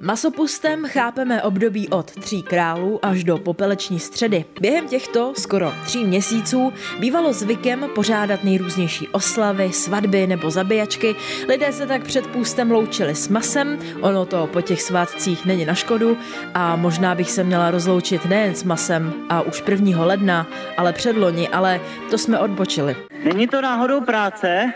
Masopustem 0.00 0.84
chápeme 0.86 1.42
období 1.42 1.88
od 1.88 2.10
tří 2.10 2.42
králů 2.42 3.04
až 3.04 3.24
do 3.24 3.38
popeleční 3.38 4.00
středy. 4.00 4.44
Během 4.60 4.88
těchto 4.88 5.32
skoro 5.38 5.72
tří 5.84 6.04
měsíců 6.04 6.72
bývalo 6.98 7.32
zvykem 7.32 7.88
pořádat 7.94 8.44
nejrůznější 8.44 9.08
oslavy, 9.08 9.72
svatby 9.72 10.26
nebo 10.26 10.50
zabíjačky. 10.50 11.16
Lidé 11.48 11.72
se 11.72 11.86
tak 11.86 12.02
před 12.02 12.26
půstem 12.26 12.70
loučili 12.70 13.14
s 13.14 13.28
masem, 13.28 13.78
ono 14.00 14.26
to 14.26 14.46
po 14.46 14.60
těch 14.60 14.82
svátcích 14.82 15.46
není 15.46 15.64
na 15.64 15.74
škodu 15.74 16.18
a 16.54 16.76
možná 16.76 17.14
bych 17.14 17.30
se 17.30 17.44
měla 17.44 17.70
rozloučit 17.70 18.24
nejen 18.24 18.54
s 18.54 18.64
masem 18.64 19.14
a 19.28 19.42
už 19.42 19.62
1. 19.68 20.04
ledna, 20.04 20.46
ale 20.76 20.92
předloni, 20.92 21.48
ale 21.48 21.80
to 22.10 22.18
jsme 22.18 22.38
odbočili. 22.38 22.96
Není 23.24 23.46
to 23.46 23.60
náhodou 23.60 24.00
práce? 24.00 24.72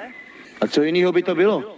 A 0.60 0.66
co 0.66 0.82
jiného 0.82 1.12
by 1.12 1.22
to 1.22 1.34
bylo? 1.34 1.77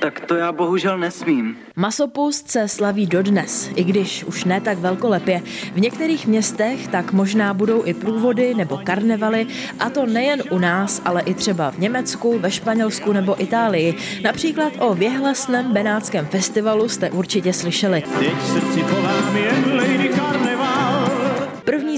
Tak 0.00 0.20
to 0.20 0.34
já 0.34 0.52
bohužel 0.52 0.98
nesmím. 0.98 1.56
Masopust 1.76 2.50
se 2.50 2.68
slaví 2.68 3.06
dodnes, 3.06 3.70
i 3.76 3.84
když 3.84 4.24
už 4.24 4.44
ne 4.44 4.60
tak 4.60 4.78
velkolepě. 4.78 5.42
V 5.74 5.80
některých 5.80 6.26
městech 6.26 6.88
tak 6.88 7.12
možná 7.12 7.54
budou 7.54 7.84
i 7.84 7.94
průvody 7.94 8.54
nebo 8.54 8.80
karnevaly, 8.84 9.46
a 9.78 9.90
to 9.90 10.06
nejen 10.06 10.42
u 10.50 10.58
nás, 10.58 11.02
ale 11.04 11.22
i 11.22 11.34
třeba 11.34 11.70
v 11.70 11.78
Německu, 11.78 12.38
ve 12.38 12.50
Španělsku 12.50 13.12
nebo 13.12 13.42
Itálii. 13.42 13.94
Například 14.22 14.72
o 14.78 14.94
věhlasném 14.94 15.72
benátském 15.72 16.26
festivalu 16.26 16.88
jste 16.88 17.10
určitě 17.10 17.52
slyšeli. 17.52 18.02
Teď 18.18 18.42
srdci 18.42 18.78
jen 19.34 19.76
Lady 19.76 19.99
Carnival. 19.99 19.99
První 19.99 19.99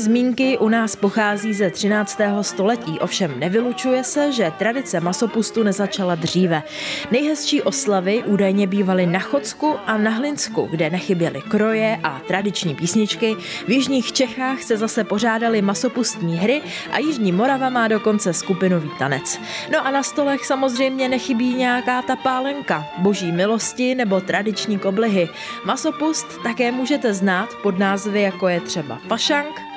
zmínky 0.03 0.59
u 0.59 0.69
nás 0.69 0.97
pochází 0.97 1.55
ze 1.55 1.71
13. 1.71 2.19
století, 2.41 2.99
ovšem 2.99 3.41
nevylučuje 3.41 4.05
se, 4.05 4.33
že 4.33 4.53
tradice 4.59 5.01
masopustu 5.01 5.63
nezačala 5.63 6.15
dříve. 6.15 6.63
Nejhezčí 7.11 7.63
oslavy 7.63 8.23
údajně 8.27 8.67
bývaly 8.67 9.07
na 9.07 9.19
Chodsku 9.19 9.75
a 9.87 9.99
na 9.99 10.11
Hlinsku, 10.11 10.69
kde 10.71 10.91
nechyběly 10.91 11.43
kroje 11.43 11.99
a 12.03 12.21
tradiční 12.27 12.75
písničky. 12.75 13.37
V 13.67 13.71
jižních 13.71 14.13
Čechách 14.13 14.63
se 14.63 14.77
zase 14.77 15.05
pořádaly 15.05 15.63
masopustní 15.63 16.37
hry 16.37 16.63
a 16.91 16.99
Jižní 16.99 17.33
Morava 17.33 17.71
má 17.71 17.89
dokonce 17.89 18.33
skupinový 18.33 18.91
tanec. 18.99 19.41
No 19.73 19.87
a 19.87 19.91
na 19.91 20.03
stolech 20.03 20.47
samozřejmě 20.47 21.09
nechybí 21.09 21.55
nějaká 21.55 22.03
ta 22.03 22.17
pálenka, 22.17 22.87
boží 22.99 23.33
milosti 23.33 23.95
nebo 23.95 24.21
tradiční 24.21 24.79
koblihy. 24.79 25.29
Masopust 25.65 26.43
také 26.43 26.73
můžete 26.73 27.15
znát 27.15 27.49
pod 27.63 27.79
názvy 27.79 28.23
jako 28.23 28.49
je 28.49 28.61
třeba 28.61 28.99
fašank, 29.09 29.72